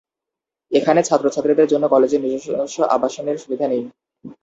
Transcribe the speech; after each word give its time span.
এখানে 0.71 0.99
ছাত্র-ছাত্রীদের 1.03 1.71
জন্য 1.71 1.85
কলেজের 1.87 2.21
নিজস্ব 2.23 2.47
আবাসন 2.95 3.25
এর 3.27 3.37
সুবিধা 3.43 3.65
নেই। 3.67 3.83